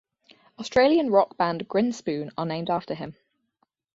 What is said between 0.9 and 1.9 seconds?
rock band